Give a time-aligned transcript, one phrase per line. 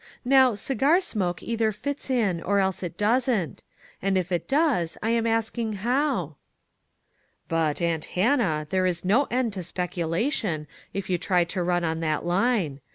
[0.25, 3.63] Now, cigar smoke either fits in, or else it doesn't;
[4.01, 6.37] and if it does, I am asking how?""
[7.47, 11.99] But, aunt Hannah, there is no end to speculation, if you try to run on
[11.99, 12.81] that line.